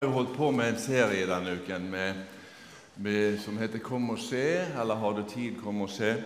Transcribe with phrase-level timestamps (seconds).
[0.00, 2.20] har jo holdt på med en serie denne uken med,
[2.94, 6.22] med, som heter 'Kom og se', eller 'Har du tid, kom og se'.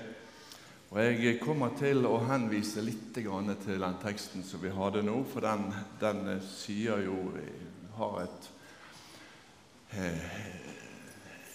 [0.90, 5.40] Og Jeg kommer til å henvise litt til den teksten som vi hadde nå, for
[5.40, 7.32] den, den sier jo
[7.96, 8.50] har et,
[9.92, 10.24] eh,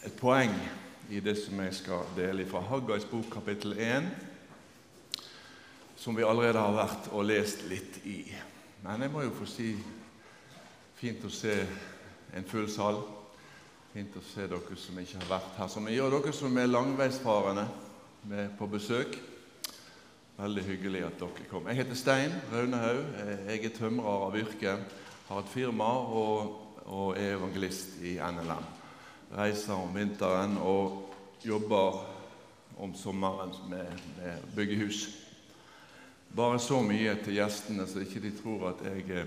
[0.06, 0.52] et poeng
[1.10, 4.04] i det som jeg skal dele fra Haggais bok kapittel 1,
[5.96, 8.34] som vi allerede har vært og lest litt i.
[8.84, 9.78] Men jeg må jo få si
[10.96, 11.66] fint å se
[12.34, 13.02] en full sal.
[13.94, 15.68] Fint å se dere som ikke har vært her.
[15.68, 17.66] så mye, og dere som er langveisfarende
[18.30, 19.18] med på besøk.
[20.38, 21.68] Veldig hyggelig at dere kom.
[21.68, 23.02] Jeg heter Stein Raunehaug.
[23.50, 24.78] Jeg er tømrer av yrke.
[25.28, 26.54] Har et firma og,
[26.86, 28.70] og er evangelist i NLM.
[29.36, 31.16] Reiser om vinteren og
[31.46, 32.00] jobber
[32.80, 35.08] om sommeren med, med byggehus.
[36.36, 39.26] Bare så mye til gjestene, så ikke de tror at jeg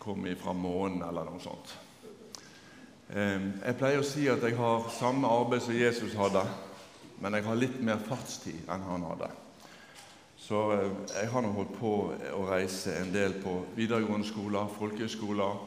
[0.00, 1.74] kommer fra månen eller noe sånt.
[3.12, 6.46] Jeg pleier å si at jeg har samme arbeid som Jesus hadde,
[7.20, 9.28] men jeg har litt mer fartstid enn han hadde.
[10.40, 10.86] Så eh,
[11.18, 11.90] jeg har nå holdt på
[12.34, 15.60] å reise en del på videregående skoler, folkehøyskoler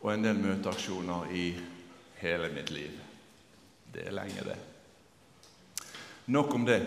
[0.00, 1.46] og en del møteaksjoner i
[2.20, 3.00] hele mitt liv.
[3.90, 4.58] Det er lenge, det.
[6.30, 6.82] Nok om det.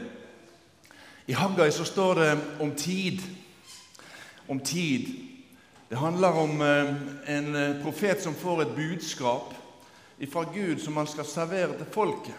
[1.25, 2.29] I Haggai så står det
[2.61, 3.25] om tid.
[4.45, 5.09] Om tid.
[5.89, 6.95] Det handler om eh,
[7.33, 9.57] en eh, profet som får et budskap
[10.31, 12.35] fra Gud som han skal servere til folket.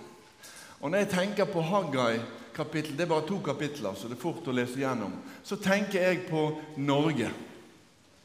[0.81, 2.21] Og Når jeg tenker på Haggai
[2.55, 6.03] kapittel, det er bare to kapitler, så det er fort å lese gjennom, så tenker
[6.03, 6.43] jeg på
[6.77, 7.31] Norge.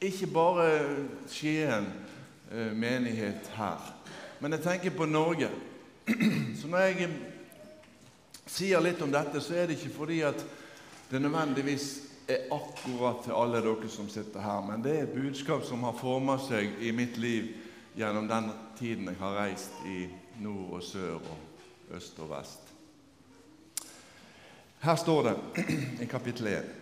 [0.02, 0.68] Ikke bare
[1.32, 1.88] Skien
[2.52, 3.80] eh, menighet her,
[4.40, 5.50] men jeg tenker på Norge.
[6.60, 7.10] Så når jeg
[8.50, 10.40] sier litt om dette, så er det ikke fordi at
[11.12, 11.90] det nødvendigvis
[12.30, 15.98] er akkurat til alle dere som sitter her, men det er et budskap som har
[16.00, 17.52] formet seg i mitt liv
[18.00, 20.08] gjennom den tiden jeg har reist i
[20.40, 22.70] nord og sør og øst og vest.
[24.80, 25.66] Her står det
[26.04, 26.76] i kapittel 1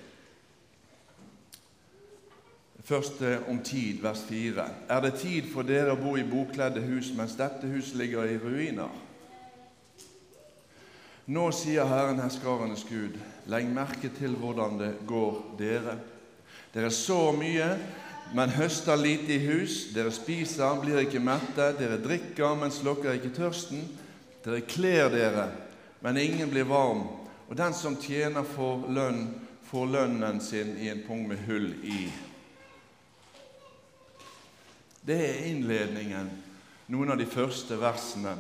[2.88, 4.64] Først eh, om tid, vers 4.
[4.90, 8.38] Er det tid for dere å bo i bokledde hus mens dette huset ligger i
[8.40, 8.94] ruiner?
[11.28, 13.18] Nå sier Herren herskarenes Gud,
[13.52, 15.98] legg merke til hvordan det går dere.
[16.72, 17.74] Dere så mye,
[18.34, 19.88] men høster lite i hus.
[19.96, 21.72] Dere spiser, blir ikke mette.
[21.80, 23.86] Dere drikker, men slukker ikke tørsten.
[24.46, 25.48] Dere kler dere,
[26.04, 27.06] men ingen blir varm.
[27.48, 29.22] Og den som tjener får, lønn,
[29.68, 32.08] får lønnen sin i en pung med hull i.
[35.08, 36.30] Det er innledningen,
[36.92, 38.36] noen av de første versene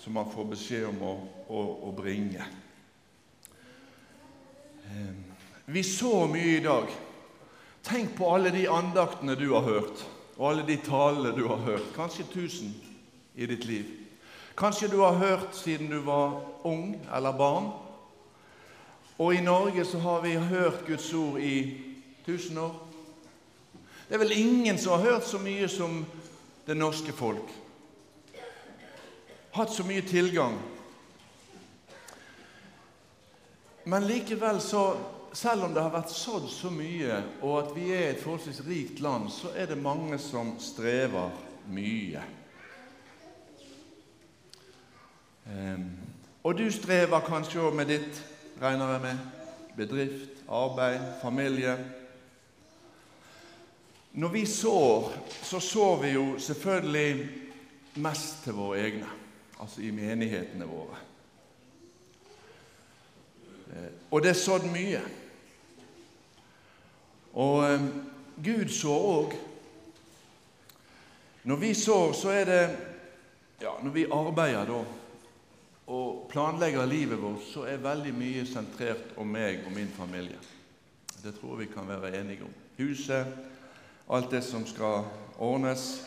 [0.00, 1.12] som man får beskjed om å,
[1.48, 2.44] å, å bringe.
[4.90, 5.22] Ehm,
[5.64, 6.92] vi så mye i dag.
[7.82, 10.04] Tenk på alle de andaktene du har hørt,
[10.36, 11.92] og alle de talene du har hørt.
[11.96, 12.74] Kanskje tusen
[13.34, 13.86] i ditt liv.
[14.56, 17.70] Kanskje du har hørt siden du var ung eller barn.
[19.18, 21.80] Og i Norge så har vi hørt Guds ord i
[22.26, 22.74] tusen år.
[24.08, 26.04] Det er vel ingen som har hørt så mye som
[26.66, 27.52] det norske folk.
[29.52, 30.58] Hatt så mye tilgang.
[33.84, 34.84] Men likevel så
[35.32, 39.00] selv om det har vært sådd så mye, og at vi er et forholdsvis rikt
[39.04, 41.30] land, så er det mange som strever
[41.70, 42.22] mye.
[45.50, 45.86] Um,
[46.42, 48.20] og du strever kanskje òg med ditt,
[48.60, 49.22] regner jeg med.
[49.76, 51.76] Bedrift, arbeid, familie.
[54.12, 57.28] Når vi sår, så sår vi jo selvfølgelig
[58.02, 59.06] mest til våre egne,
[59.60, 60.98] altså i menighetene våre.
[63.70, 65.02] Eh, og det er sådd mye.
[67.34, 67.84] Og eh,
[68.44, 69.36] Gud sår òg.
[71.42, 72.62] Når vi sår, så er det
[73.60, 74.80] ja, Når vi arbeider da,
[75.90, 80.38] og planlegger livet vårt, så er veldig mye sentrert om meg og min familie.
[81.20, 82.54] Det tror vi kan være enige om.
[82.78, 83.26] Huset,
[84.08, 85.04] alt det som skal
[85.38, 86.06] ordnes.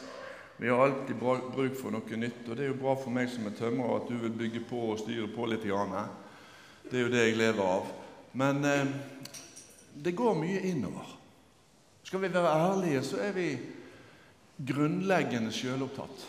[0.58, 3.46] Vi har alltid bruk for noe nytt, og det er jo bra for meg som
[3.50, 5.68] er tømrer at du vil bygge på og styre på litt.
[6.90, 7.92] Det er jo det jeg lever av.
[8.34, 8.96] Men eh,
[9.94, 11.23] det går mye innover.
[12.04, 13.48] Skal vi være ærlige, så er vi
[14.68, 16.26] grunnleggende sjølopptatt.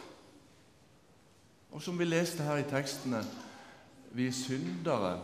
[1.74, 3.24] Og som vi leste her i tekstene,
[4.14, 5.16] vi er syndere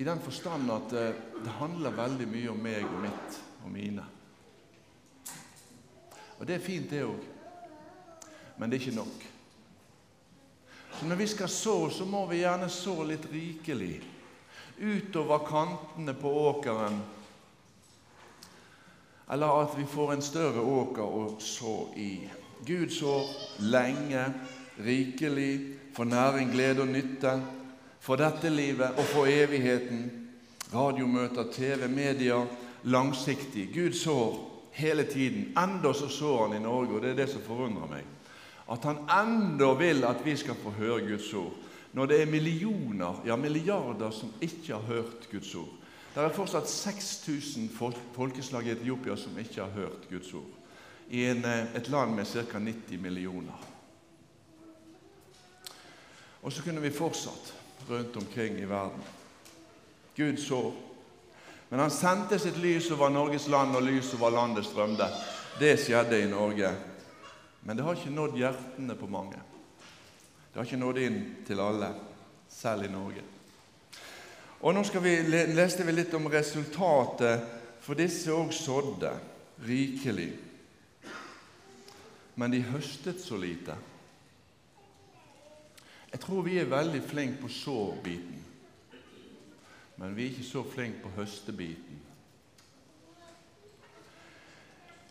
[0.00, 4.04] i den forstand at det, eh, handler veldig mye om meg og mitt og mine.
[6.38, 7.20] Og det er fint, det òg.
[8.56, 9.26] Men det er ikke nok.
[10.98, 14.02] Så når vi skal så, så må vi gjerne så litt rikelig
[14.80, 17.02] utover kantene på åkeren
[19.32, 22.28] eller at vi får en større åker å så i.
[22.66, 23.20] Gud så
[23.58, 24.24] lenge,
[24.84, 27.36] rikelig, for næring, glede og nytte,
[28.00, 30.10] for dette livet og for evigheten.
[30.74, 32.44] Radiomøter, TV, media,
[32.84, 33.70] langsiktig.
[33.74, 34.36] Gud sår
[34.72, 35.52] hele tiden.
[35.58, 38.06] Enda så sår han i Norge, og det er det som forundrer meg.
[38.70, 41.54] At han enda vil at vi skal få høre Guds ord.
[41.92, 45.79] Når det er millioner, ja milliarder, som ikke har hørt Guds ord.
[46.14, 47.68] Det er fortsatt 6000
[48.14, 50.50] folkeslag i Etiopia som ikke har hørt Guds ord.
[51.10, 52.58] I en, eh, et land med ca.
[52.58, 53.66] 90 millioner.
[56.42, 57.54] Og så kunne vi fortsatt
[57.88, 59.02] rundt omkring i verden.
[60.16, 60.72] Gud så.
[61.68, 65.06] Men han sendte sitt lys over Norges land, og lys over landet strømde.
[65.60, 66.76] Det skjedde i Norge.
[67.62, 69.38] Men det har ikke nådd hjertene på mange.
[70.52, 71.94] Det har ikke nådd inn til alle,
[72.48, 73.22] selv i Norge.
[74.60, 75.14] Og Nå vi,
[75.56, 77.46] leste vi litt om resultatet,
[77.80, 79.14] for disse òg sådde
[79.64, 80.34] rikelig.
[82.36, 83.76] Men de høstet så lite.
[86.12, 88.44] Jeg tror vi er veldig flinke på så-biten,
[89.96, 92.00] men vi er ikke så flinke på høstebiten.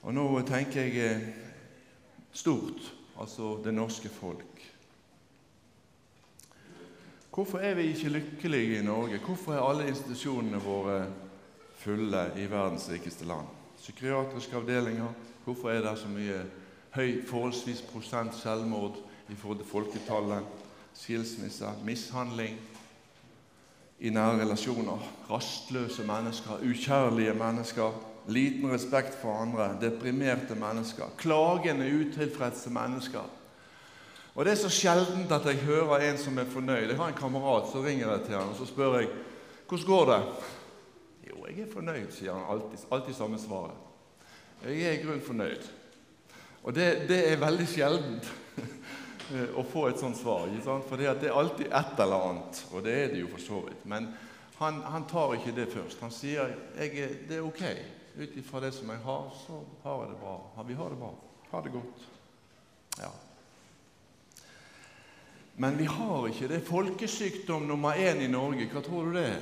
[0.02, 1.28] Og nå tenker jeg eh,
[2.32, 4.49] stort, altså det norske folk.
[7.40, 9.18] Hvorfor er vi ikke lykkelige i Norge?
[9.18, 11.06] Hvorfor er alle institusjonene våre
[11.80, 13.48] fulle i verdens rikeste land?
[13.78, 15.14] Psykiatriske avdelinger.
[15.46, 16.42] Hvorfor er det så mye
[16.98, 19.00] høy forholdsvis prosent selvmord
[19.32, 20.44] i forhold til folketallet?
[20.94, 22.60] skilsmisser, mishandling
[24.00, 25.08] i nære relasjoner.
[25.32, 27.96] Rastløse mennesker, ukjærlige mennesker,
[28.28, 33.39] liten respekt for andre, deprimerte mennesker, klagende, utilfredse mennesker.
[34.36, 36.88] Og Det er så sjeldent at jeg hører en som er fornøyd.
[36.90, 39.10] Jeg har en kamerat, så ringer jeg til han og så spør jeg
[39.70, 40.22] hvordan går det.
[41.30, 42.86] Jo, jeg er fornøyd, sier han alltid.
[42.92, 43.76] Alltid samme svaret.
[44.66, 45.68] Jeg er i grunnen fornøyd.
[46.64, 48.32] Og det, det er veldig sjeldent.
[49.60, 50.50] Å få et sånt svar.
[50.90, 53.86] For det er alltid et eller annet, og det er det jo for så vidt.
[53.86, 54.10] Men
[54.58, 56.02] han, han tar ikke det først.
[56.02, 57.64] Han sier jeg, det er ok.
[58.20, 60.36] Ut ifra det som jeg har, så har jeg det bra.
[60.68, 61.14] Vi har det bra.
[61.52, 62.08] Ha det godt.
[63.00, 63.12] Ja.
[65.60, 66.62] Men vi har ikke det.
[66.64, 69.42] Folkesykdom nummer én i Norge, hva tror du det er?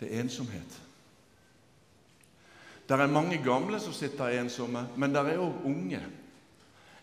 [0.00, 0.74] Det er ensomhet.
[2.88, 6.02] Det er mange gamle som sitter ensomme, men det er òg unge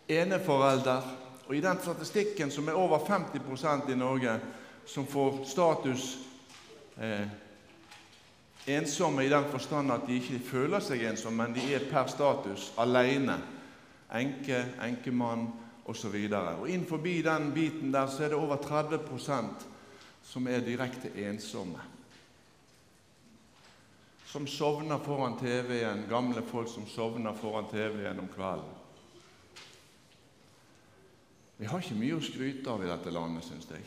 [0.07, 1.09] eneforelder.
[1.47, 4.37] Og I den statistikken som er over 50% i Norge
[4.85, 6.07] som får status
[7.01, 7.25] eh,
[8.67, 12.69] ensomme i den forstand at de ikke føler seg ensomme, men de er per status
[12.77, 13.41] alene.
[14.13, 15.49] Enke, enkemann
[15.85, 16.15] osv.
[16.15, 18.99] Innenfor den biten der så er det over 30
[20.23, 21.79] som er direkte ensomme.
[24.25, 28.73] Som sovner foran TV-en, gamle folk som sovner foran TV-en om kvelden.
[31.57, 33.85] Vi har ikke mye å skryte av i dette landet, syns jeg.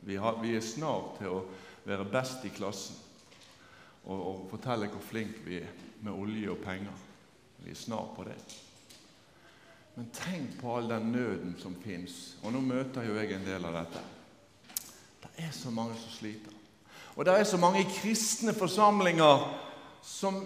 [0.00, 1.44] Vi, har, vi, er snart til å
[1.84, 2.96] være best i klassen
[4.08, 5.70] og, og fortelle hvor flinke vi er
[6.02, 7.04] med olje og penger.
[7.62, 8.38] Vi er snart på det.
[9.98, 12.36] Men tenk på all den nøden som fins.
[12.46, 14.02] Og nå møter jo jeg en del av dette.
[15.24, 16.54] Det er så mange som sliter.
[17.16, 19.42] Og det er så mange kristne forsamlinger
[20.06, 20.36] som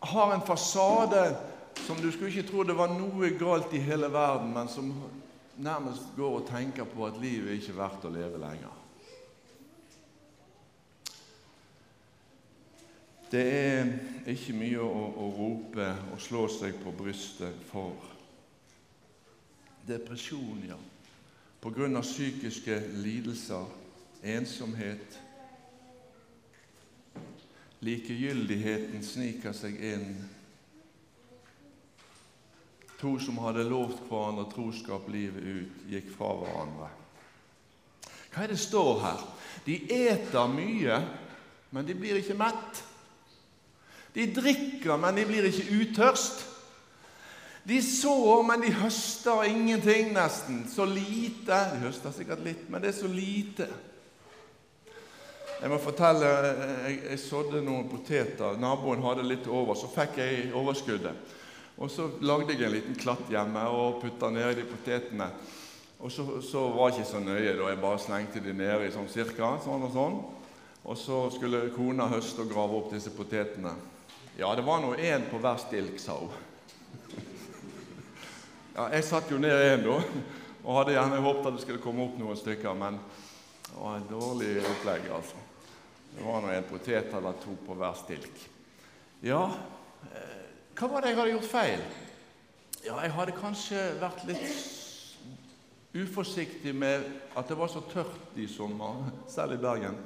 [0.00, 1.26] har en fasade
[1.84, 4.88] som du skulle ikke tro det var noe galt i hele verden, men som
[5.60, 8.80] nærmest går og tenker på at livet ikke er verdt å leve lenger.
[13.28, 18.13] Det er ikke mye å, å rope og slå seg på brystet for.
[19.86, 20.78] Depresjon, ja.
[21.64, 23.64] Av psykiske lidelser,
[24.22, 25.18] ensomhet.
[27.84, 30.08] Likegyldigheten sniker seg inn
[33.04, 36.86] To som hadde lovt hverandre troskap livet ut, gikk fra hverandre.
[38.32, 39.24] Hva er det står her?
[39.66, 40.96] De eter mye,
[41.74, 42.80] men de blir ikke mett.
[44.14, 46.46] De drikker, men de blir ikke utørst.
[47.64, 50.64] De sår, men de høster ingenting, nesten.
[50.68, 51.56] Så lite.
[51.72, 53.68] De høster sikkert litt, men det er så lite.
[55.62, 58.58] Jeg må fortelle, jeg, jeg sådde noen poteter.
[58.60, 61.40] Naboen hadde litt over, så fikk jeg overskuddet.
[61.80, 65.30] Og så lagde jeg en liten klatt hjemme og putta nedi de potetene.
[66.04, 67.70] Og så, så, var jeg ikke så nøye da.
[67.72, 69.54] Jeg bare slengte de nedi sånn cirka.
[69.64, 70.20] Sånn og sånn.
[70.84, 73.72] Og så skulle kona høste og grave opp disse potetene.
[74.36, 76.42] Ja, det var nå én på hver stilk, sa hun.
[78.74, 80.00] Ja, jeg satt jo ned én, da,
[80.64, 82.96] og hadde gjerne håpet at det skulle komme opp noen stykker, men
[83.68, 85.42] det var et dårlig opplegg, altså.
[86.14, 88.40] Det var nå en potet eller to på hver stilk.
[89.22, 89.44] Ja,
[90.74, 91.84] hva var det jeg hadde gjort feil?
[92.82, 97.06] Ja, jeg hadde kanskje vært litt uforsiktig med
[97.38, 100.00] at det var så tørt i sommer, selv i Bergen,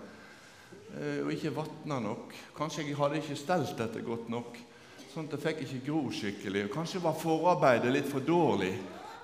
[0.92, 2.36] eh, og ikke vatna nok.
[2.60, 4.60] Kanskje jeg hadde ikke stelt dette godt nok,
[5.12, 6.64] sånn at det fikk ikke gro skikkelig.
[6.68, 8.74] Og Kanskje var forarbeidet litt for dårlig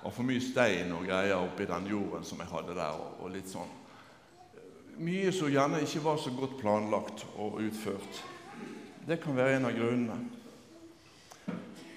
[0.05, 3.01] og for mye stein og greier oppi den jorden som jeg hadde der.
[3.19, 3.73] og litt sånn.
[5.01, 8.23] Mye som gjerne ikke var så godt planlagt og utført.
[9.05, 10.19] Det kan være en av grunnene.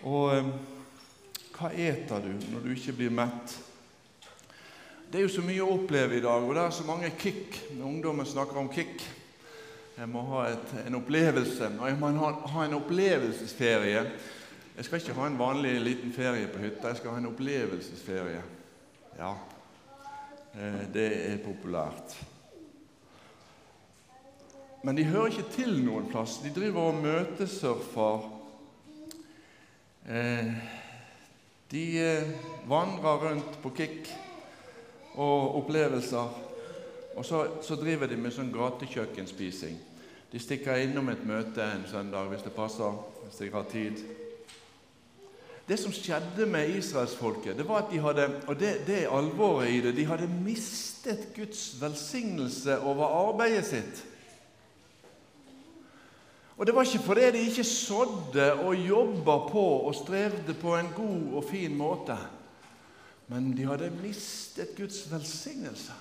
[0.09, 0.51] Og eh,
[1.59, 3.55] hva eter du når du ikke blir mett?
[5.09, 7.57] Det er jo så mye å oppleve i dag, og det er så mange kick
[7.79, 9.01] når ungdommen snakker om kick.
[9.99, 14.05] Jeg må ha et, en opplevelse, og jeg må ha, ha en opplevelsesferie.
[14.77, 18.43] Jeg skal ikke ha en vanlig liten ferie på hytta, jeg skal ha en opplevelsesferie.
[19.19, 19.33] Ja,
[20.55, 22.15] eh, det er populært.
[24.87, 26.37] Men de hører ikke til noen plass.
[26.45, 28.31] De driver og møtesurfer.
[30.07, 30.55] Eh,
[31.75, 32.31] de eh,
[32.71, 34.15] vandrer rundt på kick
[35.19, 36.39] og opplevelser.
[37.19, 39.88] Og så, så driver de med sånn gatekjøkkenspising.
[40.33, 44.03] De stikker innom et møte en søndag hvis det passer, hvis de har tid.
[45.69, 49.69] Det som skjedde med israelsfolket, det var at de hadde og det, det er alvoret
[49.69, 54.05] i det, de hadde mistet Guds velsignelse over arbeidet sitt.
[56.59, 60.89] Og det var ikke fordi de ikke sådde og jobba på og strevde på en
[60.97, 62.17] god og fin måte.
[63.29, 65.93] Men de hadde mistet Guds velsignelse.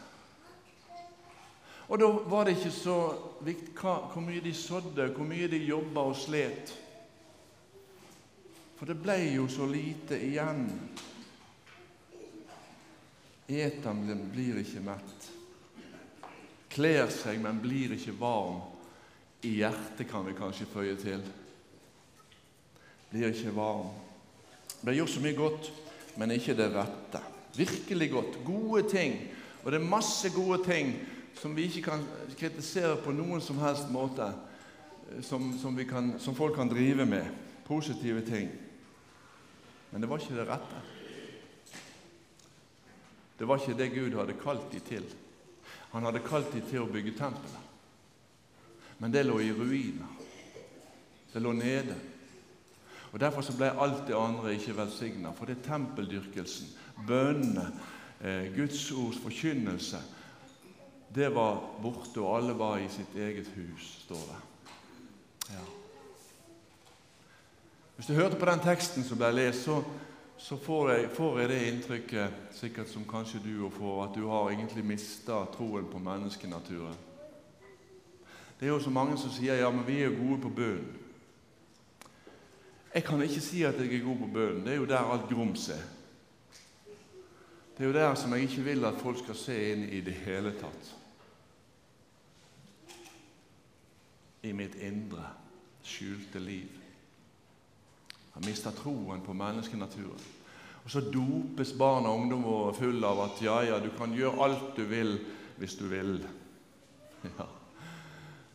[1.88, 2.98] Og da var det ikke så
[3.48, 6.74] viktig hvor mye de sådde, hvor mye de jobba og slet.
[8.77, 10.67] For det ble jo så lite igjen.
[13.48, 15.29] Eter, men blir ikke mett.
[16.75, 18.60] Kler seg, men blir ikke varm
[19.48, 21.24] i hjertet, kan vi kanskje føye til.
[23.10, 23.96] Blir ikke varm.
[24.84, 25.72] Er gjort så mye godt,
[26.20, 27.24] men ikke det rette.
[27.58, 28.41] Virkelig godt.
[28.46, 29.15] Gode ting.
[29.63, 30.91] Og det er masse gode ting
[31.41, 32.03] som vi ikke kan
[32.38, 34.32] kritisere på noen som helst måte,
[35.12, 37.27] eh, som, som, kan, som folk kan drive med.
[37.67, 38.50] Positive ting.
[39.91, 40.82] Men det var ikke det rette.
[43.38, 45.06] Det var ikke det Gud hadde kalt dem til.
[45.91, 47.63] Han hadde kalt dem til å bygge tempelet.
[48.98, 50.15] Men det lå i ruiner.
[51.34, 51.96] Det lå nede.
[53.12, 55.32] Og Derfor så ble alt det andre ikke velsigna.
[55.38, 56.72] For det er tempeldyrkelsen,
[57.08, 57.67] bønnene,
[58.22, 60.01] eh, Guds ords forkynnelse,
[61.14, 64.40] det var borte, og alle var i sitt eget hus, står det.
[65.54, 65.64] Ja.
[67.96, 69.80] Hvis du hørte på den teksten som ble lest, så,
[70.38, 74.28] så får, jeg, får, jeg, det inntrykket, sikkert som kanskje du òg får, at du
[74.30, 77.04] har egentlig mista troen på menneskenaturen.
[78.60, 80.88] Det er jo så mange som sier ja, men vi er gode på bønn.
[82.94, 84.64] Jeg kan ikke si at jeg er god på bønn.
[84.66, 85.84] Det er jo der alt grums er.
[87.77, 90.15] Det er jo der som jeg ikke vil at folk skal se inn i det
[90.25, 90.88] hele tatt.
[94.50, 95.27] I mitt indre,
[95.86, 96.74] skjulte liv.
[98.34, 100.25] Har mista troen på menneskenaturen.
[100.88, 104.74] Og så dopes barn og ungdom full av at ja, ja, du kan gjøre alt
[104.77, 105.17] du vil
[105.60, 106.17] hvis du vil.
[107.27, 107.46] Ja.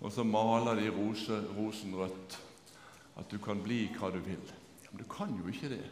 [0.02, 2.38] Og så maler de rose, rosenrødt
[3.20, 4.40] at du kan bli hva du vil.
[4.90, 5.84] Men du kan jo ikke det.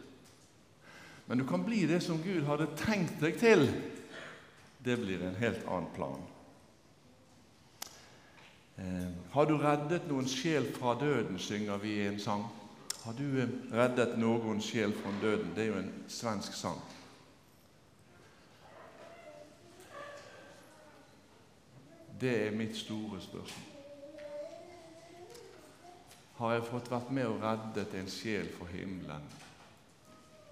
[1.31, 3.61] Men du kan bli det som Gud hadde tenkt deg til.
[4.83, 6.25] Det blir en helt annen plan.
[8.75, 12.43] Eh, har du reddet noen sjel fra døden, synger vi i en sang.
[13.05, 15.53] Har du eh, reddet noen sjel fra døden?
[15.55, 16.81] Det er jo en svensk sang.
[22.19, 23.71] Det er mitt store spørsmål
[26.41, 29.25] har jeg fått vært med og reddet en sjel fra himmelen.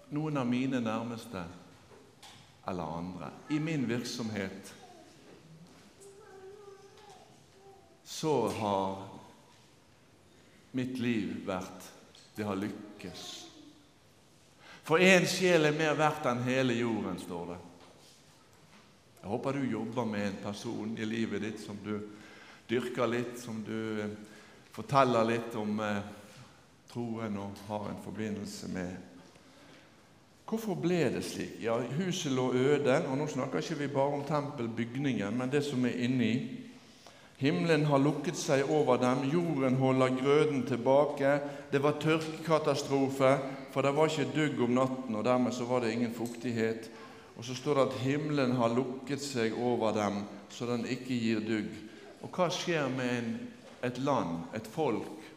[0.10, 1.44] Noen av mine nærmeste
[2.68, 3.30] eller andre.
[3.50, 4.74] I min virksomhet
[8.04, 9.08] så har
[10.72, 11.96] mitt liv vært
[12.36, 13.24] Det har lykkes.
[14.88, 17.58] For én sjel er mer verdt enn hele jorden, står det.
[19.20, 21.98] Jeg håper du jobber med en person i livet ditt som du
[22.70, 24.08] dyrker litt, som du
[24.72, 26.00] forteller litt om eh,
[26.90, 29.09] troen og har en forbindelse med
[30.50, 31.60] Hvorfor ble det slik?
[31.62, 35.86] Ja, Huset lå øde, og nå snakker ikke vi bare om tempelbygningen, men det som
[35.86, 36.32] er inni.
[37.38, 41.38] Himmelen har lukket seg over dem, jorden holder grøden tilbake.
[41.72, 43.36] Det var tørkekatastrofe,
[43.72, 46.90] for det var ikke dugg om natten, og dermed så var det ingen fuktighet.
[47.38, 51.46] Og så står det at himmelen har lukket seg over dem, så den ikke gir
[51.46, 51.70] dugg.
[52.26, 53.32] Og hva skjer med en
[53.84, 55.28] et land, et folk,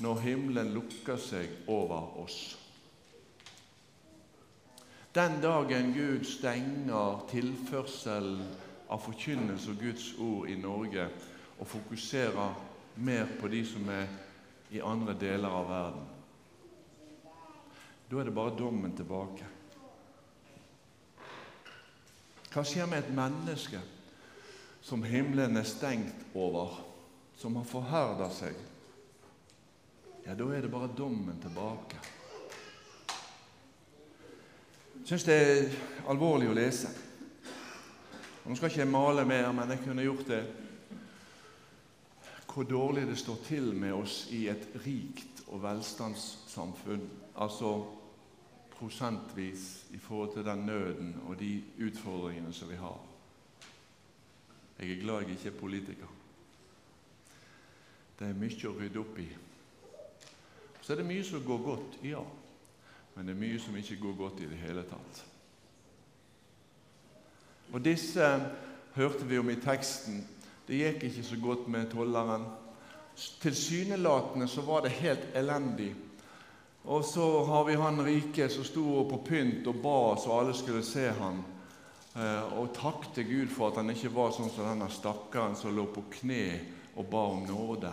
[0.00, 2.63] når himmelen lukker seg over oss.
[5.14, 8.40] Den dagen Gud stenger tilførselen
[8.90, 11.04] av forkynnelse og Guds ord i Norge
[11.54, 12.56] og fokuserer
[12.96, 14.08] mer på de som er
[14.74, 16.08] i andre deler av verden,
[18.10, 19.46] da er det bare dommen tilbake.
[22.50, 23.84] Hva skjer med et menneske
[24.82, 26.74] som himmelen er stengt over,
[27.38, 28.58] som har forherda seg?
[30.26, 32.02] Ja, da er det bare dommen tilbake.
[35.04, 35.74] Syns det er
[36.08, 36.88] alvorlig å lese.
[38.48, 40.38] Nå skal ikke jeg male mer, men jeg kunne gjort det.
[42.48, 47.04] Hvor dårlig det står til med oss i et rikt og velstandssamfunn.
[47.36, 47.72] Altså
[48.78, 51.50] prosentvis i forhold til den nøden og de
[51.84, 52.96] utfordringene som vi har.
[54.78, 56.14] Jeg er glad jeg ikke er politiker.
[58.18, 59.28] Det er mye å rydde opp i.
[60.80, 62.24] Så er det mye som går godt, ja.
[63.14, 65.22] Men det er mye som ikke går godt i det hele tatt.
[67.72, 68.26] Og disse
[68.94, 70.22] hørte vi om i teksten.
[70.66, 72.46] Det gikk ikke så godt med tolleren.
[73.42, 75.94] Tilsynelatende så var det helt elendig.
[76.84, 80.84] Og så har vi han rike som sto på pynt og ba så alle skulle
[80.84, 81.42] se han.
[82.14, 85.88] Og og takte Gud for at han ikke var sånn som denne stakkaren som lå
[85.90, 86.44] på kne
[86.94, 87.90] og ba om nåde.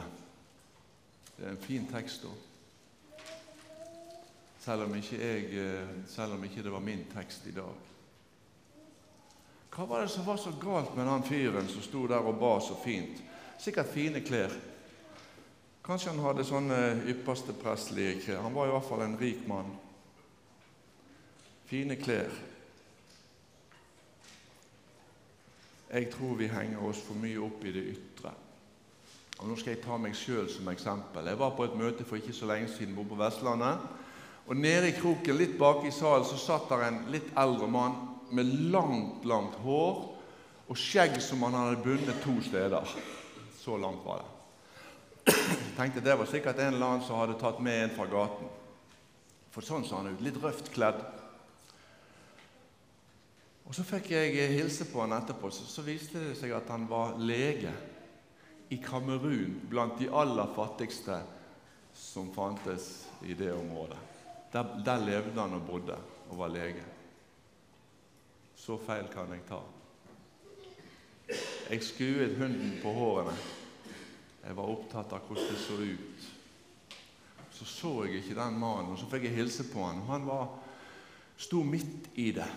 [1.38, 2.22] Det er en fin tekst.
[2.24, 2.51] da.
[4.62, 7.74] Selv om, ikke jeg, eh, selv om ikke det var min tekst i dag.
[9.72, 12.60] Hva var det som var så galt med den fyren som sto der og ba
[12.62, 13.24] så fint?
[13.58, 14.54] Sikkert fine klær.
[15.82, 16.78] Kanskje han hadde sånne
[17.10, 18.44] ypperste prestelige klær.
[18.44, 19.72] Han var i hvert fall en rik mann.
[21.66, 22.30] Fine klær.
[25.90, 28.36] Jeg tror vi henger oss for mye opp i det ytre.
[29.40, 31.26] Og Nå skal jeg ta meg sjøl som eksempel.
[31.26, 33.82] Jeg var på et møte for ikke så lenge siden på Vestlandet.
[34.50, 37.98] Og nede i kroken, litt bak i salen, så satt der en litt eldre mann
[38.32, 40.02] med langt, langt hår
[40.72, 42.88] og skjegg som han hadde bundet to steder.
[43.60, 44.30] Så langt var det.
[45.36, 48.50] Jeg tenkte det var sikkert en eller annen som hadde tatt med en fra gaten.
[49.52, 50.24] For sånn så han ut.
[50.24, 51.02] Litt røft kledd.
[53.68, 55.52] Og Så fikk jeg hilse på han etterpå.
[55.54, 57.72] Så, så viste det seg at han var lege
[58.72, 61.20] i Kamerun, blant de aller fattigste
[61.96, 64.11] som fantes i det området.
[64.54, 65.98] Der, der levde han og bodde
[66.30, 66.84] og var lege.
[68.56, 69.62] Så feil kan jeg ta.
[71.70, 73.36] Jeg skuet hunden på hårene.
[74.42, 76.28] Jeg var opptatt av hvordan det så ut.
[77.52, 80.02] Så så jeg ikke den mannen, og så fikk jeg hilse på han.
[80.10, 80.48] Han var,
[81.38, 82.48] sto midt i det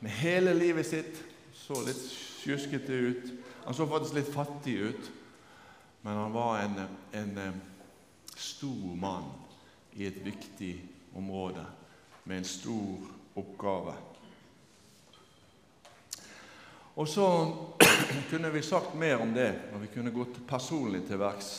[0.00, 1.22] med hele livet sitt.
[1.54, 2.02] Så litt
[2.42, 3.30] sjuskete ut.
[3.66, 5.08] Han så faktisk litt fattig ut,
[6.02, 6.76] men han var en,
[7.18, 7.62] en, en
[8.36, 9.32] stor mann
[9.96, 10.74] i et viktig
[11.16, 11.64] område
[12.24, 13.94] med en stor oppgave.
[16.96, 17.54] Og så
[18.30, 21.50] kunne vi sagt mer om det, og vi kunne gått personlig til verks.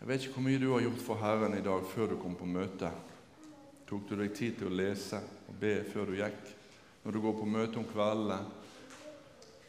[0.00, 2.36] Jeg vet ikke hvor mye du har gjort for Herren i dag før du kom
[2.38, 2.90] på møte.
[3.88, 6.54] Tok du deg tid til å lese og be før du gikk?
[7.04, 8.38] Når du går på møte om kveldene,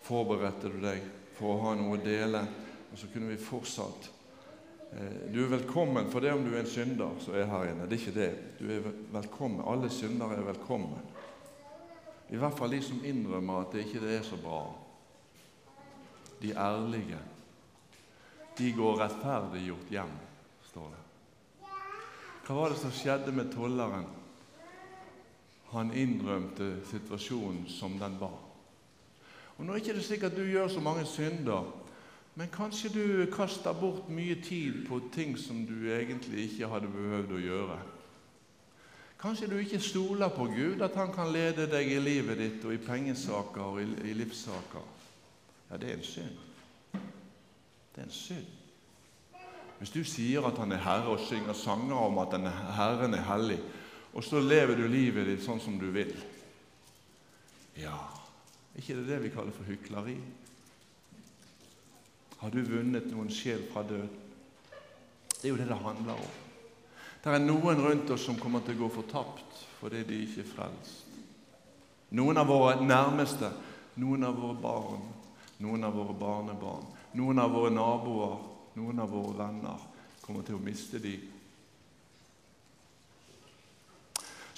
[0.06, 1.04] forberedte du deg
[1.38, 2.46] for å ha noe å dele?
[2.92, 4.10] Og så kunne vi fortsatt
[5.34, 7.86] du er velkommen for det om du er en synder som er her inne.
[7.86, 8.30] Det er ikke det.
[8.60, 9.62] Du er velkommen.
[9.62, 11.04] Alle syndere er velkommen.
[12.30, 14.64] I hvert fall de som innrømmer at det ikke er så bra.
[16.42, 17.20] De ærlige.
[18.58, 20.16] De går rettferdiggjort hjem,
[20.72, 21.04] står det.
[22.48, 24.08] Hva var det som skjedde med tolleren?
[25.70, 28.40] Han innrømte situasjonen som den var.
[29.58, 31.70] Og Nå er det ikke sikkert du gjør så mange synder
[32.40, 37.34] men kanskje du kaster bort mye tid på ting som du egentlig ikke hadde behøvd
[37.36, 37.76] å gjøre.
[39.20, 42.72] Kanskje du ikke stoler på Gud, at Han kan lede deg i livet ditt og
[42.74, 44.88] i pengesaker og i, livssaker.
[45.68, 46.40] Ja, det er en synd.
[46.94, 48.48] Det er en synd.
[49.84, 52.40] Hvis du sier at Han er Herre og synger sanger om at
[52.80, 53.60] Herren er hellig,
[54.14, 56.16] og så lever du livet ditt sånn som du vil
[57.76, 58.00] Ja,
[58.72, 60.22] er ikke det det vi kaller for hykleri?
[62.40, 64.08] Har du vunnet noen sjel fra død?
[65.40, 66.38] Det er jo det det handler om.
[67.24, 70.52] Det er noen rundt oss som kommer til å gå fortapt fordi de ikke er
[70.54, 71.18] frelst.
[72.16, 73.52] Noen av våre nærmeste,
[74.02, 75.04] noen av våre barn,
[75.64, 76.88] noen av våre barnebarn,
[77.20, 78.40] noen av våre naboer,
[78.80, 79.84] noen av våre venner
[80.24, 81.18] kommer til å miste de.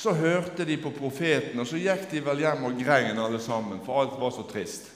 [0.02, 3.82] Så hørte de på profeten, og så gikk de vel hjem og grein alle sammen,
[3.86, 4.88] for alt var så trist.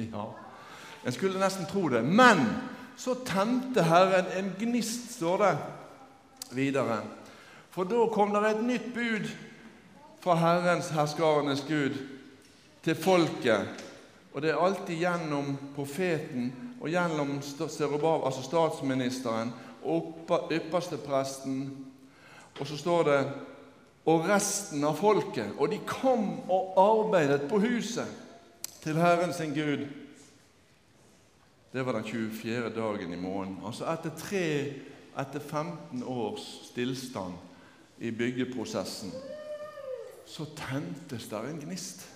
[0.00, 0.28] Ja,
[1.04, 2.02] en skulle nesten tro det.
[2.04, 2.44] Men
[2.96, 5.56] så tente Herren en gnist, står det
[6.50, 7.00] videre.
[7.70, 9.28] For da kom det et nytt bud
[10.20, 11.96] fra Herrens herskarenes Gud
[12.84, 13.86] til folket.
[14.34, 19.52] Og det er alltid gjennom profeten og gjennom Serubab, altså statsministeren,
[19.84, 21.70] og ypperstepresten.
[22.60, 23.20] Og så står det
[24.08, 25.54] og resten av folket.
[25.58, 28.08] Og de kom og arbeidet på huset
[28.82, 29.86] til Herren sin Gud.
[31.72, 32.70] Det var den 24.
[32.70, 33.62] dagen i måneden.
[33.66, 34.46] Altså etter, tre,
[35.18, 37.34] etter 15 års stillstand
[37.98, 39.12] i byggeprosessen
[40.30, 42.06] så tentes der en gnist.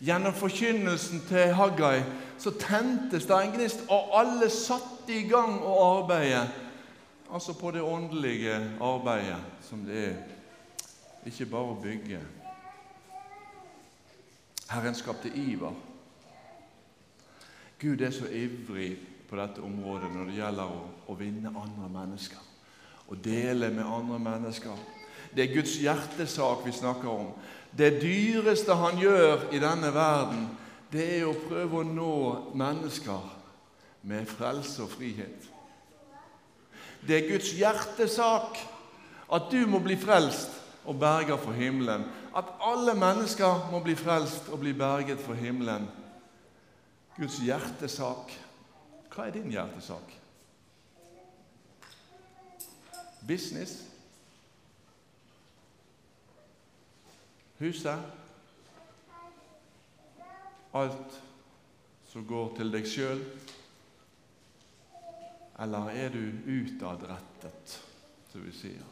[0.00, 2.02] Gjennom forkynnelsen til Haggai
[2.38, 6.44] så tentes der en gnist, og alle satte i gang å arbeide.
[7.32, 10.16] Altså på det åndelige arbeidet som det er.
[11.26, 12.20] Ikke bare å bygge.
[14.68, 15.72] Herren skapte iver.
[17.80, 18.94] Gud er så ivrig
[19.28, 22.50] på dette området når det gjelder å, å vinne andre mennesker.
[23.10, 24.84] Å dele med andre mennesker.
[25.34, 27.32] Det er Guds hjertesak vi snakker om.
[27.74, 30.46] Det dyreste han gjør i denne verden,
[30.92, 32.18] det er å prøve å nå
[32.54, 33.32] mennesker
[34.06, 35.48] med frelse og frihet.
[37.04, 38.60] Det er Guds hjertesak
[39.34, 42.06] at du må bli frelst og berga for himmelen.
[42.36, 45.88] At alle mennesker må bli frelst og bli berget for himmelen.
[47.16, 48.32] Guds hjertesak.
[49.14, 50.14] Hva er din hjertesak?
[53.26, 53.84] Business?
[57.58, 57.98] Huset?
[60.74, 61.20] Alt
[62.10, 63.22] som går til deg sjøl?
[65.62, 67.76] Eller er du utadrettet,
[68.32, 68.90] som vi sier?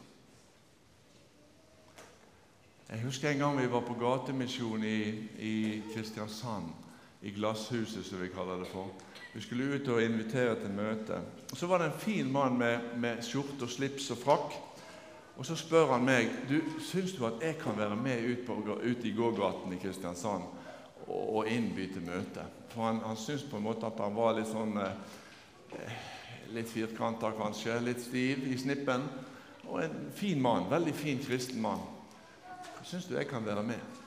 [2.87, 5.03] Jeg husker en gang vi var på gatemisjon i,
[5.43, 5.55] i
[5.91, 6.82] Kristiansand.
[7.23, 8.91] I Glasshuset, som vi kaller det for.
[9.33, 11.21] Vi skulle ut og invitere til møte.
[11.51, 14.57] Og Så var det en fin mann med, med skjorte og slips og frakk.
[15.37, 18.77] Og Så spør han meg du, syns du at jeg kan være med ut, på,
[18.83, 20.43] ut i gågaten i Kristiansand
[21.07, 22.43] og, og innby til møte.
[22.69, 26.01] For han, han syntes på en måte at han var litt sånn eh,
[26.53, 29.07] Litt firkanta kanskje, litt stiv i snippen.
[29.71, 30.67] Og en fin mann.
[30.69, 31.81] Veldig fin kristen mann.
[32.85, 34.02] Syns du jeg kan være med?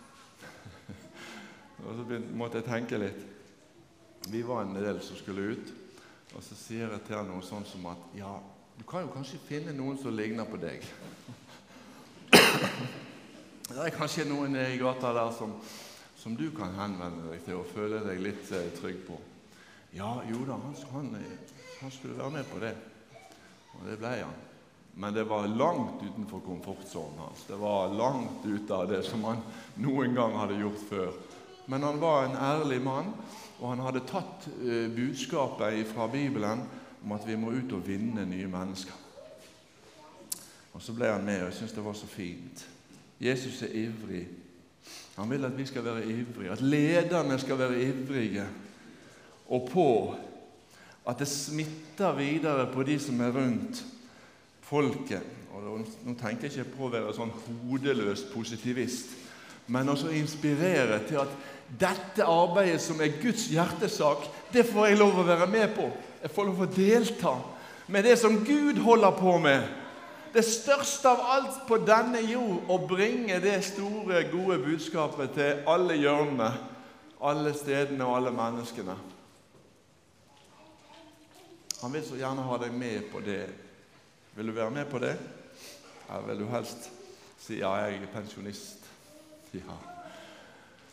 [1.85, 3.25] Og Så måtte jeg tenke litt.
[4.31, 5.73] Vi var en del som skulle ut.
[6.35, 8.33] Og så sier jeg til han noe sånn som at ja,
[8.77, 10.83] du kan jo kanskje finne noen som ligner på deg.
[13.71, 15.55] det er kanskje noen i gata der som,
[16.19, 19.21] som, du kan henvende deg til og føle deg litt eh, trygg på.
[19.97, 21.15] Ja, jo da, han, han,
[21.81, 22.75] han skulle være med på det.
[23.79, 24.37] Og det ble han.
[24.97, 27.45] Men det var langt utenfor komfortsonen hans.
[27.49, 29.43] Det var langt ute av det som han
[29.81, 31.11] noen gang hadde gjort før.
[31.67, 33.11] Men han var en ærlig mann,
[33.61, 36.63] og han hadde tatt uh, budskapet fra Bibelen
[37.05, 38.95] om at vi må ut og vinne nye mennesker.
[40.77, 42.67] Og Så ble han med, og jeg syns det var så fint.
[43.21, 44.27] Jesus er ivrig.
[45.17, 48.45] Han vil at vi skal være ivrige, at lederne skal være ivrige,
[49.49, 50.15] og på
[51.09, 53.85] at det smitter videre på de som er rundt
[54.61, 55.23] folket.
[55.55, 59.15] Og nå tenker jeg ikke på å være sånn hodeløs positivist,
[59.67, 61.33] men også inspirere til at
[61.81, 65.89] dette arbeidet som er Guds hjertesak, det får jeg lov å være med på.
[66.23, 67.35] Jeg får lov å delta
[67.91, 69.67] med det som Gud holder på med.
[70.35, 75.97] Det største av alt på denne jord å bringe det store, gode budskapet til alle
[75.99, 76.51] hjørnene,
[77.27, 78.97] alle stedene og alle menneskene.
[81.83, 83.45] Han vil så gjerne ha deg med på det
[84.37, 85.17] vil du være med på det?
[86.09, 86.91] Eller vil du helst
[87.41, 88.86] si ja, jeg er pensjonist?
[89.63, 89.77] Ja.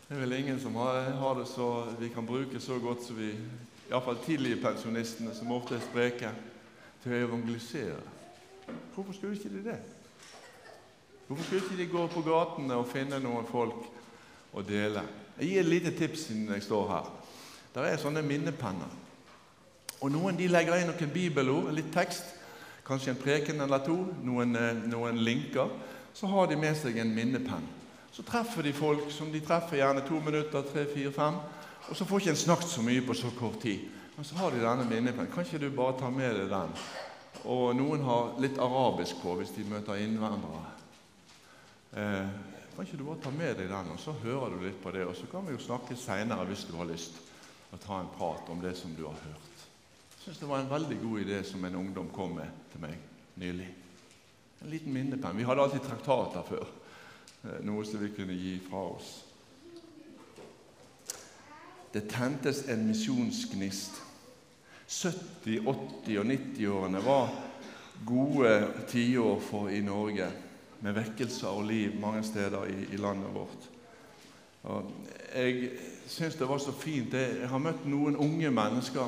[0.07, 1.67] Det er vel ingen som har, har det så
[1.99, 3.33] vi kan bruke så godt som vi
[3.89, 6.29] Iallfall tidlige pensjonistene, som ofte er spreke,
[7.03, 7.99] til å evangelisere.
[8.95, 9.79] Hvorfor skulle ikke de det?
[11.27, 13.83] Hvorfor skulle ikke de gå på gatene og finne noen folk
[14.55, 15.03] å dele?
[15.37, 17.11] Jeg gir et lite tips siden jeg står her.
[17.75, 18.95] Der er sånne minnepenner.
[19.99, 22.33] Og Noen de legger inn noen bibelord, litt tekst
[22.87, 25.69] kanskje en preken eller to, noen, eh, noen linker,
[26.13, 27.65] så har de med seg en minnepenn.
[28.13, 31.39] Så treffer de folk som de treffer gjerne to minutter, tre, fire, fem.
[31.89, 33.87] Og så får ikke en snakket så mye på så kort tid.
[34.15, 35.31] Men så har de denne minnepennen.
[35.33, 36.75] Kan ikke du bare ta med deg den?
[37.49, 40.73] Og noen har litt arabisk på hvis de møter innvandrere.
[41.97, 42.29] Eh,
[42.75, 45.05] kan ikke du bare ta med deg den, og så hører du litt på det?
[45.09, 47.17] Og så kan vi jo snakke seinere hvis du har lyst,
[47.71, 49.49] og ta en prat om det som du har hørt
[50.13, 52.93] Jeg syns det var en veldig god idé som en ungdom kom med til meg
[53.41, 53.67] nylig.
[54.61, 55.37] En liten minnepenn.
[55.37, 56.69] Vi hadde alltid traktater før,
[57.43, 59.11] noe som vi kunne gi fra oss.
[61.93, 64.01] Det tentes en misjonsgnist.
[64.87, 65.59] 70-,
[66.05, 67.35] 80- og 90-årene var
[68.05, 68.53] gode
[68.89, 70.31] tiår for i Norge.
[70.83, 73.69] med vekkelser og liv mange steder i, i landet vårt.
[74.63, 74.89] Og
[75.35, 75.69] jeg
[76.07, 77.13] syns det var så fint.
[77.13, 79.07] Jeg har møtt noen unge mennesker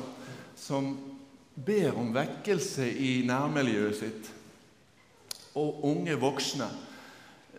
[0.56, 0.94] som
[1.66, 4.32] ber om vekkelse i nærmiljøet sitt.
[5.60, 6.70] Og unge voksne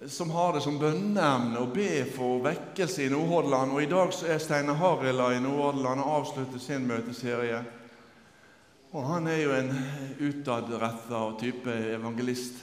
[0.05, 3.73] som har det som bønneemne å be for vekkelse i Nordhordland.
[3.73, 7.63] Og I dag så er Steinar Harila i Nordhordland og avslutter sin møteserie.
[8.93, 9.71] Og Han er jo en
[10.19, 12.61] utadretta type evangelist.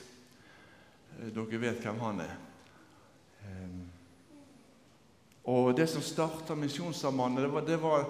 [1.34, 2.34] Dere vet hvem han er.
[5.44, 8.06] Og Det som starta Misjonssambandet, det det, var,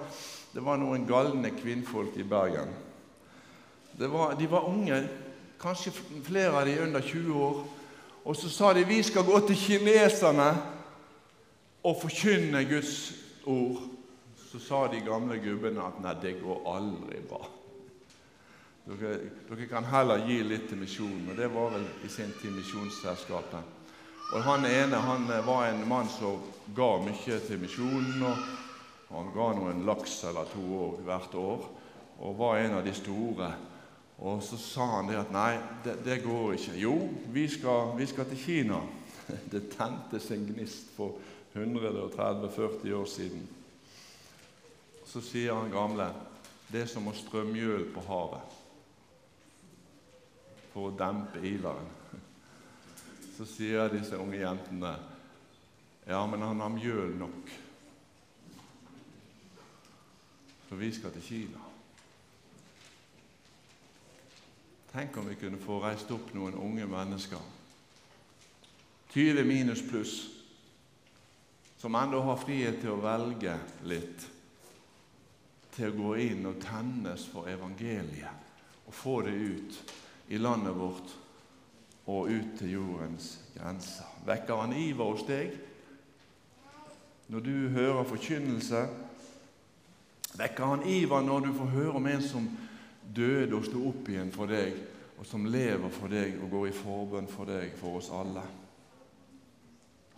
[0.53, 2.71] det var, noen galne kvinnfolk i Bergen.
[3.99, 5.01] Var, de var unge,
[5.59, 5.91] kanskje
[6.23, 7.65] flere av de under 20 år.
[8.25, 10.49] Og så sa de vi skal gå til kineserne
[11.85, 13.13] og forkynne Guds
[13.45, 13.83] ord.
[14.51, 17.43] Så sa de gamle gubbene at nei, det går aldri bra.
[18.85, 19.15] Dere,
[19.49, 21.31] dere kan heller gi litt til misjonen.
[21.33, 23.73] Og det var vel i sin tid Misjonsselskapet.
[24.33, 26.41] Og Han ene han eh, var en mann som
[26.77, 28.23] ga mye til misjonen.
[28.23, 31.71] og Han ga noen laks eller to år hvert år
[32.25, 33.49] og var en av de store.
[34.19, 36.77] Og Så sa han det at nei, det, det går ikke.
[36.79, 36.95] Jo,
[37.35, 38.81] vi skal, vi skal, til Kina.
[39.53, 41.17] Det tentes en gnist for
[41.55, 43.49] 130-40 år siden.
[45.07, 46.11] Så sier han gamle
[46.73, 48.55] det er som å strø mjøl på havet
[50.73, 51.91] for å dempe iveren
[53.37, 54.95] så sier disse unge jentene
[56.07, 57.53] ja, men han har mjøl nok.
[60.69, 61.64] For vi skal til Kina.
[64.95, 67.41] Tenk om vi kunne få reist opp noen unge mennesker,
[69.11, 70.13] 20 minus pluss,
[71.83, 73.57] som ennå har frihet til å velge
[73.91, 74.23] litt,
[75.75, 79.79] til å gå inn og tennes for evangeliet og få det ut
[80.31, 81.15] i landet vårt
[82.07, 84.07] og ut til jordens grenser.
[84.29, 85.57] Vekker han iver hos deg
[87.35, 88.85] når du hører forkynnelse?
[90.39, 92.47] Vekker han iver når du får høre om en som
[93.15, 94.77] døde og sto opp igjen for deg,
[95.19, 98.43] og som lever for deg og går i forbønn for deg, for oss alle?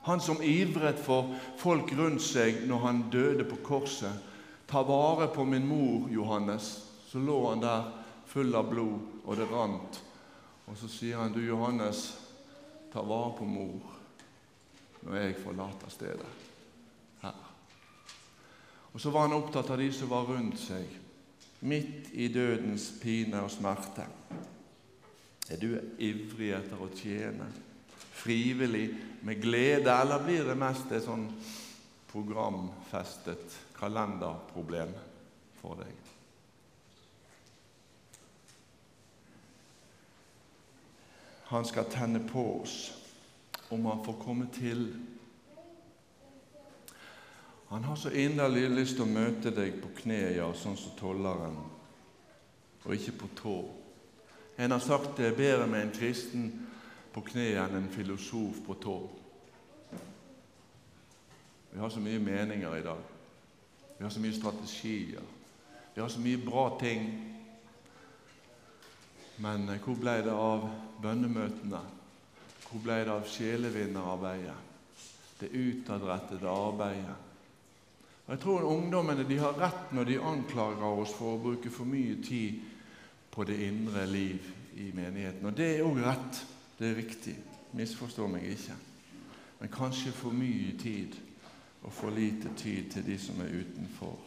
[0.07, 4.23] Han som ivret for folk rundt seg når han døde på korset.
[4.67, 6.69] Ta vare på min mor, Johannes.
[7.09, 7.89] Så lå han der
[8.31, 10.03] full av blod, og det rant
[10.67, 12.19] og så sier han, 'Du, Johannes,
[12.93, 13.93] ta vare på mor
[15.03, 16.27] når jeg forlater stedet
[17.23, 17.45] her.'
[18.93, 20.87] Og så var han opptatt av de som var rundt seg,
[21.67, 24.07] midt i dødens pine og smerte.
[25.51, 27.51] Er du ivrig etter å tjene,
[28.17, 28.89] frivillig,
[29.27, 31.29] med glede, eller blir det mest et sånn
[32.11, 34.93] programfestet kalenderproblem
[35.61, 36.07] for deg?
[41.47, 42.93] han skal tenne på oss
[43.69, 44.89] om han får komme til.
[47.69, 51.57] Han har så inderlig lyst til å møte deg på kne, ja, sånn som tolleren,
[52.85, 53.57] og ikke på tå.
[54.57, 56.47] En har sagt det er bedre med en kristen
[57.13, 58.97] på kne enn en filosof på tå.
[61.73, 63.03] Vi har så mye meninger i dag.
[63.99, 65.27] Vi har så mye strategier.
[65.95, 67.11] Vi har så mye bra ting.
[69.37, 70.65] Men eh, hvor ble det av
[71.03, 71.83] bønnemøtene?
[72.71, 74.57] Hvor ble det av sjelevinnerarbeidet?
[75.41, 77.26] Det utadrettede arbeidet?
[78.27, 81.87] Og Jeg tror ungdommene de har rett når de anklager oss for å bruke for
[81.87, 82.59] mye tid
[83.31, 85.47] på det indre liv i menigheten.
[85.47, 86.41] Og det er òg rett.
[86.77, 87.37] Det er riktig.
[87.79, 88.75] Misforstå meg ikke.
[89.61, 91.15] Men kanskje for mye tid
[91.87, 94.19] og for lite tid til de som er utenfor.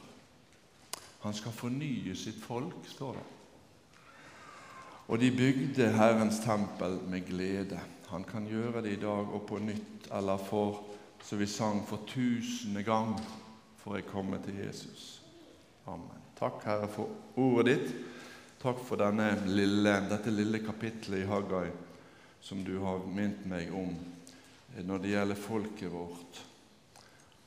[1.26, 3.28] Han skal fornye sitt folk, står det.
[5.10, 7.82] Og de bygde Herrens tempel med glede.
[8.14, 10.80] Han kan gjøre det i dag og på nytt, eller for,
[11.24, 13.18] som vi sang, for tusende gang
[13.80, 15.22] får jeg komme til Jesus.
[15.90, 16.26] Amen.
[16.40, 17.94] Takk, Herre, for ordet ditt.
[18.60, 19.00] Takk for
[19.48, 21.70] lille, dette lille kapittelet i Haggai
[22.42, 23.94] som du har minnet meg om
[24.86, 26.42] når det gjelder folket vårt.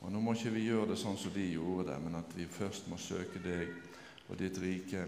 [0.01, 2.45] Og Nå må ikke vi gjøre det sånn som de gjorde det, men at vi
[2.49, 3.69] først må søke deg
[4.27, 5.05] og ditt rike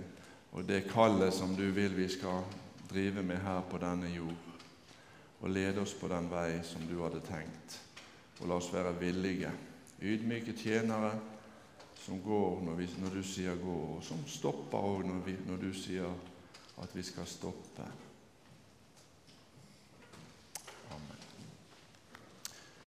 [0.56, 2.46] og det kallet som du vil vi skal
[2.88, 4.52] drive med her på denne jord,
[5.42, 7.76] og lede oss på den vei som du hadde tenkt.
[8.40, 9.52] Og la oss være villige,
[10.02, 11.14] ydmyke tjenere
[12.06, 15.74] som går når, vi, når du sier 'gå', og som stopper òg når, når du
[15.74, 16.12] sier
[16.82, 17.86] at vi skal stoppe.